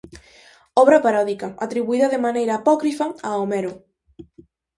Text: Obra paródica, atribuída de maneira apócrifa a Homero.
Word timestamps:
Obra 0.83 0.97
paródica, 1.05 1.47
atribuída 1.65 2.07
de 2.13 2.23
maneira 2.25 2.53
apócrifa 2.55 3.05
a 3.27 3.29
Homero. 3.41 3.73